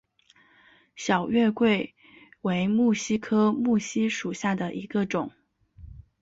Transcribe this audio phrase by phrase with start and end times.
[0.95, 1.93] 小叶月桂
[2.41, 5.31] 为木犀科木犀属下的一个种。